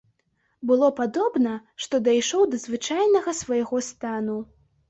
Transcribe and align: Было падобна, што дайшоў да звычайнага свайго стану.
Было 0.69 0.87
падобна, 0.99 1.51
што 1.85 1.95
дайшоў 2.07 2.47
да 2.55 2.63
звычайнага 2.67 3.37
свайго 3.41 3.87
стану. 3.93 4.39